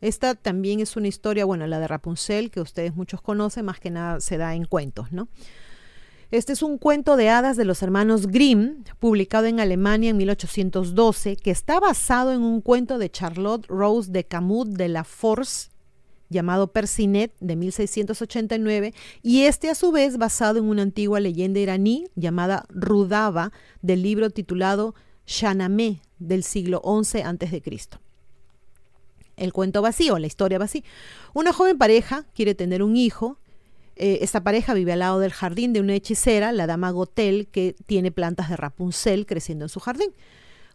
Esta 0.02 0.36
también 0.36 0.80
es 0.80 0.96
una 0.96 1.08
historia, 1.08 1.46
bueno, 1.46 1.68
la 1.68 1.80
de 1.80 1.88
Rapunzel, 1.88 2.52
que 2.52 2.62
ustedes 2.62 2.96
muchos 2.96 3.22
conocen, 3.22 3.66
más 3.66 3.80
que 3.80 3.90
nada 3.90 4.22
se 4.22 4.38
da 4.38 4.56
en 4.56 4.66
cuentos, 4.66 5.12
¿no? 5.12 5.28
Este 6.32 6.54
es 6.54 6.62
un 6.62 6.78
cuento 6.78 7.16
de 7.16 7.30
hadas 7.30 7.58
de 7.58 7.66
los 7.66 7.82
hermanos 7.82 8.28
Grimm, 8.28 8.84
publicado 9.00 9.48
en 9.48 9.60
Alemania 9.60 10.12
en 10.12 10.18
1812, 10.18 11.36
que 11.38 11.50
está 11.50 11.80
basado 11.80 12.32
en 12.34 12.44
un 12.44 12.62
cuento 12.62 13.00
de 13.00 13.10
Charlotte 13.10 13.66
Rose 13.68 14.12
de 14.12 14.24
Camus 14.26 14.72
de 14.72 14.90
la 14.90 15.04
Force, 15.04 15.72
llamado 16.30 16.72
Persinet, 16.72 17.34
de 17.40 17.56
1689, 17.56 18.94
y 19.24 19.42
este 19.46 19.72
a 19.72 19.76
su 19.76 19.92
vez 19.92 20.20
basado 20.20 20.60
en 20.60 20.66
una 20.66 20.84
antigua 20.84 21.20
leyenda 21.20 21.62
iraní 21.62 22.06
llamada 22.16 22.68
Rudava, 22.70 23.52
del 23.82 24.04
libro 24.04 24.30
titulado 24.30 24.94
Shanameh, 25.26 26.00
del 26.20 26.44
siglo 26.44 26.84
XI 26.84 27.22
a.C. 27.22 27.64
El 29.36 29.52
cuento 29.52 29.82
vacío, 29.82 30.20
la 30.20 30.28
historia 30.28 30.60
vacía. 30.60 30.84
Una 31.34 31.54
joven 31.54 31.80
pareja 31.80 32.26
quiere 32.36 32.54
tener 32.54 32.84
un 32.84 32.98
hijo 32.98 33.40
eh, 34.00 34.20
esta 34.22 34.44
pareja 34.44 34.74
vive 34.74 34.94
al 34.94 35.00
lado 35.00 35.20
del 35.20 35.34
jardín 35.34 35.74
de 35.74 35.82
una 35.82 35.94
hechicera, 35.94 36.54
la 36.54 36.68
dama 36.68 36.90
Gotel, 36.90 37.48
que 37.48 37.76
tiene 37.86 38.12
plantas 38.12 38.50
de 38.50 38.56
Rapunzel 38.56 39.26
creciendo 39.26 39.66
en 39.66 39.70
su 39.70 39.82
jardín. 39.82 40.14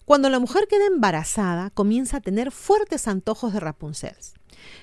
Cuando 0.05 0.29
la 0.29 0.39
mujer 0.39 0.69
queda 0.69 0.87
embarazada, 0.87 1.71
comienza 1.71 2.19
a 2.19 2.21
tener 2.21 2.53
fuertes 2.53 3.09
antojos 3.09 3.55
de 3.55 3.61
Rapunzel. 3.61 4.15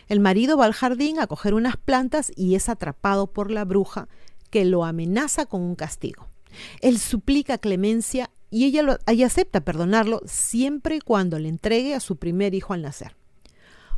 El 0.08 0.20
marido 0.20 0.58
va 0.58 0.66
al 0.66 0.74
jardín 0.74 1.20
a 1.20 1.28
coger 1.28 1.54
unas 1.54 1.78
plantas 1.78 2.32
y 2.36 2.56
es 2.56 2.68
atrapado 2.68 3.28
por 3.28 3.52
la 3.52 3.64
bruja, 3.64 4.08
que 4.50 4.66
lo 4.66 4.86
amenaza 4.86 5.46
con 5.46 5.62
un 5.62 5.76
castigo. 5.76 6.28
Él 6.82 6.98
suplica 6.98 7.60
clemencia 7.60 8.32
y 8.50 8.66
ella, 8.66 8.82
lo, 8.82 8.98
ella 9.06 9.28
acepta 9.28 9.62
perdonarlo 9.62 10.22
siempre 10.26 10.96
y 10.96 11.00
cuando 11.00 11.38
le 11.38 11.48
entregue 11.48 11.94
a 11.94 12.00
su 12.00 12.18
primer 12.18 12.56
hijo 12.56 12.74
al 12.74 12.82
nacer. 12.82 13.16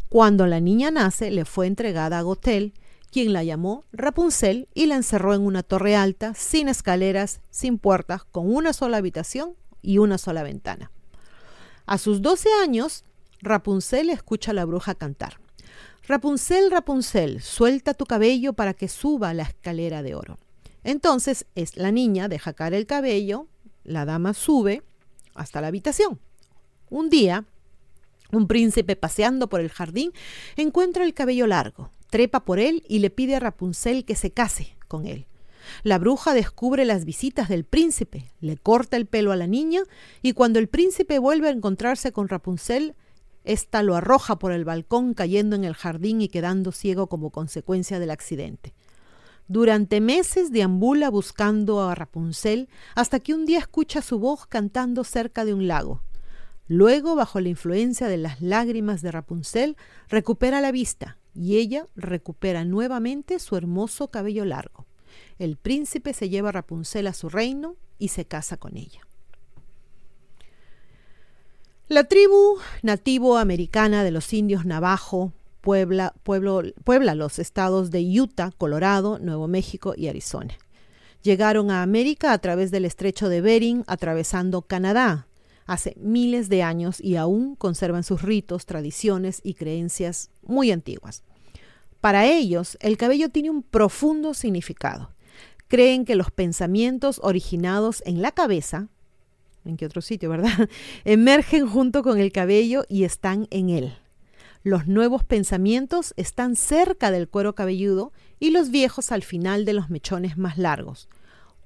Cuando 0.09 0.45
la 0.47 0.59
niña 0.59 0.91
nace, 0.91 1.31
le 1.31 1.45
fue 1.45 1.65
entregada 1.65 2.19
a 2.19 2.21
Gotel, 2.21 2.73
quien 3.13 3.31
la 3.31 3.43
llamó 3.43 3.85
Rapunzel 3.93 4.67
y 4.73 4.87
la 4.87 4.95
encerró 4.95 5.35
en 5.35 5.43
una 5.43 5.61
torre 5.61 5.95
alta, 5.95 6.33
sin 6.33 6.67
escaleras, 6.67 7.41
sin 7.51 7.77
puertas, 7.77 8.23
con 8.25 8.53
una 8.53 8.73
sola 8.73 8.97
habitación 8.97 9.53
y 9.81 9.99
una 9.99 10.17
sola 10.17 10.41
ventana. 10.41 10.91
A 11.85 11.99
sus 11.99 12.21
12 12.21 12.49
años, 12.63 13.05
Rapunzel 13.41 14.09
escucha 14.09 14.51
a 14.51 14.53
la 14.55 14.65
bruja 14.65 14.95
cantar. 14.95 15.39
Rapunzel, 16.07 16.71
Rapunzel, 16.71 17.41
suelta 17.41 17.93
tu 17.93 18.05
cabello 18.05 18.53
para 18.53 18.73
que 18.73 18.87
suba 18.87 19.33
la 19.33 19.43
escalera 19.43 20.01
de 20.01 20.15
oro. 20.15 20.39
Entonces 20.83 21.45
es 21.55 21.77
la 21.77 21.91
niña 21.91 22.27
deja 22.27 22.53
caer 22.53 22.73
el 22.73 22.87
cabello, 22.87 23.47
la 23.83 24.05
dama 24.05 24.33
sube 24.33 24.81
hasta 25.35 25.61
la 25.61 25.67
habitación. 25.67 26.19
Un 26.89 27.09
día, 27.09 27.45
un 28.31 28.47
príncipe 28.47 28.95
paseando 28.95 29.47
por 29.47 29.61
el 29.61 29.69
jardín 29.69 30.11
encuentra 30.57 31.03
el 31.03 31.13
cabello 31.13 31.47
largo, 31.47 31.91
trepa 32.13 32.45
por 32.45 32.59
él 32.59 32.83
y 32.87 32.99
le 32.99 33.09
pide 33.09 33.35
a 33.35 33.39
Rapunzel 33.39 34.05
que 34.05 34.13
se 34.13 34.29
case 34.29 34.77
con 34.87 35.07
él. 35.07 35.25
La 35.81 35.97
bruja 35.97 36.35
descubre 36.35 36.85
las 36.85 37.05
visitas 37.05 37.49
del 37.49 37.63
príncipe, 37.63 38.31
le 38.39 38.55
corta 38.55 38.97
el 38.97 39.07
pelo 39.07 39.31
a 39.31 39.35
la 39.35 39.47
niña 39.47 39.81
y 40.21 40.33
cuando 40.33 40.59
el 40.59 40.67
príncipe 40.67 41.17
vuelve 41.17 41.47
a 41.47 41.51
encontrarse 41.51 42.11
con 42.11 42.27
Rapunzel, 42.27 42.93
Esta 43.45 43.81
lo 43.81 43.95
arroja 43.95 44.37
por 44.37 44.51
el 44.51 44.63
balcón 44.63 45.15
cayendo 45.15 45.55
en 45.55 45.63
el 45.63 45.73
jardín 45.73 46.21
y 46.21 46.27
quedando 46.27 46.71
ciego 46.71 47.07
como 47.07 47.31
consecuencia 47.31 47.97
del 47.97 48.11
accidente. 48.11 48.75
Durante 49.47 49.99
meses 49.99 50.51
deambula 50.51 51.09
buscando 51.09 51.81
a 51.81 51.95
Rapunzel 51.95 52.69
hasta 52.93 53.19
que 53.19 53.33
un 53.33 53.47
día 53.47 53.57
escucha 53.57 54.03
su 54.03 54.19
voz 54.19 54.45
cantando 54.45 55.03
cerca 55.03 55.45
de 55.45 55.55
un 55.55 55.67
lago. 55.67 56.03
Luego, 56.67 57.15
bajo 57.15 57.39
la 57.39 57.49
influencia 57.49 58.07
de 58.07 58.17
las 58.17 58.39
lágrimas 58.39 59.01
de 59.01 59.11
Rapunzel, 59.11 59.77
recupera 60.09 60.61
la 60.61 60.71
vista 60.71 61.17
y 61.33 61.57
ella 61.57 61.87
recupera 61.95 62.65
nuevamente 62.65 63.39
su 63.39 63.55
hermoso 63.55 64.09
cabello 64.09 64.45
largo. 64.45 64.85
El 65.39 65.57
príncipe 65.57 66.13
se 66.13 66.29
lleva 66.29 66.49
a 66.49 66.53
Rapunzel 66.53 67.07
a 67.07 67.13
su 67.13 67.29
reino 67.29 67.75
y 67.99 68.09
se 68.09 68.25
casa 68.25 68.57
con 68.57 68.77
ella. 68.77 69.01
La 71.87 72.05
tribu 72.05 72.57
nativo 72.81 73.37
americana 73.37 74.03
de 74.03 74.11
los 74.11 74.33
indios 74.33 74.65
navajo 74.65 75.33
puebla, 75.63 76.13
puebla 76.23 77.15
los 77.15 77.39
estados 77.39 77.89
de 77.89 78.01
Utah, 78.19 78.51
Colorado, 78.57 79.17
Nuevo 79.19 79.47
México 79.47 79.93
y 79.95 80.07
Arizona. 80.07 80.57
Llegaron 81.21 81.71
a 81.71 81.81
América 81.83 82.33
a 82.33 82.37
través 82.39 82.69
del 82.69 82.83
estrecho 82.83 83.29
de 83.29 83.39
Bering, 83.39 83.85
atravesando 83.87 84.61
Canadá, 84.61 85.27
hace 85.73 85.95
miles 85.99 86.49
de 86.49 86.63
años 86.63 87.01
y 87.01 87.15
aún 87.17 87.55
conservan 87.55 88.03
sus 88.03 88.21
ritos, 88.21 88.65
tradiciones 88.65 89.41
y 89.43 89.55
creencias 89.55 90.29
muy 90.43 90.71
antiguas. 90.71 91.23
Para 91.99 92.25
ellos, 92.25 92.77
el 92.81 92.97
cabello 92.97 93.29
tiene 93.29 93.49
un 93.49 93.63
profundo 93.63 94.33
significado. 94.33 95.11
Creen 95.67 96.05
que 96.05 96.15
los 96.15 96.31
pensamientos 96.31 97.19
originados 97.23 98.03
en 98.05 98.21
la 98.21 98.31
cabeza, 98.31 98.89
¿en 99.65 99.77
qué 99.77 99.85
otro 99.85 100.01
sitio, 100.01 100.29
verdad? 100.29 100.69
Emergen 101.05 101.67
junto 101.67 102.03
con 102.03 102.19
el 102.19 102.31
cabello 102.31 102.83
y 102.89 103.05
están 103.05 103.47
en 103.51 103.69
él. 103.69 103.93
Los 104.63 104.87
nuevos 104.87 105.23
pensamientos 105.23 106.13
están 106.15 106.55
cerca 106.55 107.11
del 107.11 107.27
cuero 107.27 107.55
cabelludo 107.55 108.13
y 108.39 108.51
los 108.51 108.69
viejos 108.69 109.11
al 109.11 109.23
final 109.23 109.65
de 109.65 109.73
los 109.73 109.89
mechones 109.89 110.37
más 110.37 110.57
largos. 110.57 111.09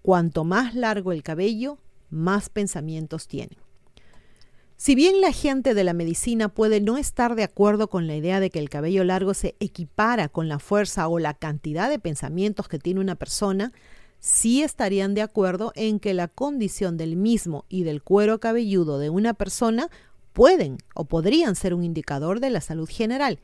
Cuanto 0.02 0.44
más 0.44 0.74
largo 0.74 1.12
el 1.12 1.22
cabello, 1.22 1.78
más 2.10 2.50
pensamientos 2.50 3.28
tienen. 3.28 3.58
Si 4.80 4.94
bien 4.94 5.22
la 5.22 5.32
gente 5.32 5.74
de 5.74 5.84
la 5.84 5.94
medicina 5.94 6.50
puede 6.50 6.82
no 6.82 7.00
estar 7.00 7.34
de 7.34 7.44
acuerdo 7.44 7.90
con 7.90 8.06
la 8.06 8.16
idea 8.16 8.40
de 8.40 8.52
que 8.52 8.60
el 8.60 8.70
cabello 8.70 9.04
largo 9.04 9.34
se 9.34 9.56
equipara 9.60 10.30
con 10.30 10.48
la 10.48 10.60
fuerza 10.60 11.08
o 11.08 11.18
la 11.18 11.34
cantidad 11.34 11.90
de 11.90 11.98
pensamientos 11.98 12.68
que 12.68 12.78
tiene 12.78 13.00
una 13.00 13.16
persona, 13.16 13.74
sí 14.20 14.62
estarían 14.62 15.16
de 15.16 15.24
acuerdo 15.24 15.72
en 15.76 16.00
que 16.00 16.14
la 16.14 16.28
condición 16.28 16.96
del 16.96 17.16
mismo 17.16 17.66
y 17.70 17.84
del 17.84 18.04
cuero 18.04 18.40
cabelludo 18.40 19.00
de 19.00 19.10
una 19.10 19.34
persona 19.34 19.90
pueden 20.32 20.78
o 20.94 21.06
podrían 21.06 21.56
ser 21.56 21.74
un 21.74 21.84
indicador 21.84 22.40
de 22.40 22.52
la 22.52 22.62
salud 22.62 22.88
general. 22.88 23.40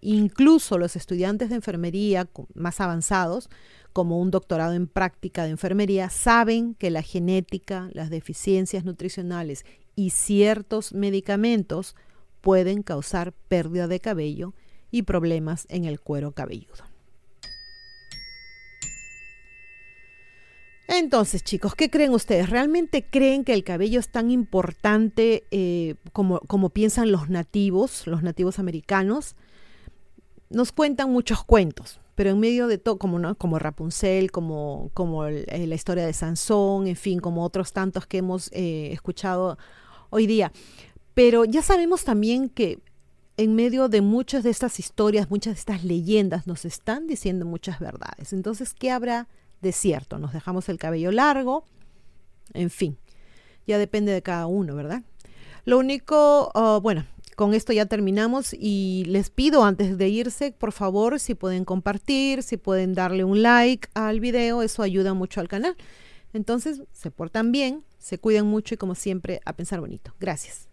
Incluso 0.00 0.78
los 0.78 0.94
estudiantes 0.94 1.48
de 1.48 1.56
enfermería 1.56 2.28
más 2.54 2.80
avanzados, 2.80 3.50
como 3.92 4.20
un 4.20 4.30
doctorado 4.30 4.74
en 4.74 4.86
práctica 4.86 5.42
de 5.42 5.50
enfermería, 5.50 6.10
saben 6.10 6.74
que 6.74 6.90
la 6.90 7.02
genética, 7.02 7.90
las 7.92 8.08
deficiencias 8.08 8.84
nutricionales 8.84 9.64
y 10.00 10.08
ciertos 10.08 10.94
medicamentos 10.94 11.94
pueden 12.40 12.82
causar 12.82 13.34
pérdida 13.48 13.86
de 13.86 14.00
cabello 14.00 14.54
y 14.90 15.02
problemas 15.02 15.66
en 15.68 15.84
el 15.84 16.00
cuero 16.00 16.32
cabelludo. 16.32 16.84
Entonces, 20.88 21.44
chicos, 21.44 21.74
¿qué 21.74 21.90
creen 21.90 22.12
ustedes? 22.14 22.48
¿Realmente 22.48 23.04
creen 23.04 23.44
que 23.44 23.52
el 23.52 23.62
cabello 23.62 24.00
es 24.00 24.08
tan 24.08 24.30
importante 24.30 25.44
eh, 25.50 25.96
como, 26.14 26.40
como, 26.40 26.70
piensan 26.70 27.12
los 27.12 27.28
nativos, 27.28 28.06
los 28.06 28.22
nativos 28.22 28.58
americanos? 28.58 29.36
Nos 30.48 30.72
cuentan 30.72 31.12
muchos 31.12 31.44
cuentos, 31.44 32.00
pero 32.14 32.30
en 32.30 32.40
medio 32.40 32.68
de 32.68 32.78
todo, 32.78 32.98
como, 32.98 33.18
¿no? 33.18 33.34
como 33.34 33.58
Rapunzel, 33.58 34.32
como, 34.32 34.90
como 34.94 35.26
eh, 35.26 35.66
la 35.66 35.74
historia 35.74 36.06
de 36.06 36.14
Sansón, 36.14 36.86
en 36.86 36.96
fin, 36.96 37.20
como 37.20 37.44
otros 37.44 37.74
tantos 37.74 38.06
que 38.06 38.18
hemos 38.18 38.50
eh, 38.52 38.92
escuchado 38.92 39.58
hoy 40.10 40.26
día. 40.26 40.52
Pero 41.14 41.44
ya 41.44 41.62
sabemos 41.62 42.04
también 42.04 42.48
que 42.48 42.78
en 43.36 43.54
medio 43.54 43.88
de 43.88 44.02
muchas 44.02 44.42
de 44.42 44.50
estas 44.50 44.78
historias, 44.78 45.30
muchas 45.30 45.54
de 45.54 45.60
estas 45.60 45.84
leyendas, 45.84 46.46
nos 46.46 46.64
están 46.64 47.06
diciendo 47.06 47.46
muchas 47.46 47.80
verdades. 47.80 48.32
Entonces, 48.32 48.74
¿qué 48.74 48.90
habrá 48.90 49.28
de 49.62 49.72
cierto? 49.72 50.18
¿Nos 50.18 50.32
dejamos 50.32 50.68
el 50.68 50.78
cabello 50.78 51.10
largo? 51.10 51.64
En 52.52 52.70
fin, 52.70 52.98
ya 53.66 53.78
depende 53.78 54.12
de 54.12 54.22
cada 54.22 54.46
uno, 54.46 54.74
¿verdad? 54.74 55.02
Lo 55.64 55.78
único, 55.78 56.50
oh, 56.54 56.80
bueno, 56.82 57.06
con 57.36 57.54
esto 57.54 57.72
ya 57.72 57.86
terminamos 57.86 58.52
y 58.52 59.04
les 59.06 59.30
pido 59.30 59.64
antes 59.64 59.96
de 59.96 60.08
irse, 60.08 60.52
por 60.52 60.72
favor, 60.72 61.18
si 61.18 61.34
pueden 61.34 61.64
compartir, 61.64 62.42
si 62.42 62.58
pueden 62.58 62.92
darle 62.92 63.24
un 63.24 63.42
like 63.42 63.88
al 63.94 64.20
video, 64.20 64.60
eso 64.60 64.82
ayuda 64.82 65.14
mucho 65.14 65.40
al 65.40 65.48
canal. 65.48 65.76
Entonces, 66.32 66.82
se 66.92 67.10
portan 67.10 67.52
bien, 67.52 67.84
se 67.98 68.18
cuidan 68.18 68.46
mucho 68.46 68.74
y 68.74 68.78
como 68.78 68.94
siempre, 68.94 69.40
a 69.44 69.54
pensar 69.54 69.80
bonito. 69.80 70.14
Gracias. 70.20 70.68